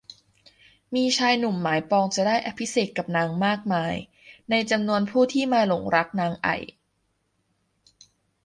[0.95, 3.95] มีชายหนุ่มหมายปองจะได้อภิเษกกับนางมากมาย
[4.49, 6.55] ในจำนวนผู้ที่มาหลงรักนางไอ่